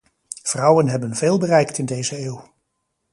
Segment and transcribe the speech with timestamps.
[0.43, 2.45] Vrouwen hebben veel bereikt in deze eeuw.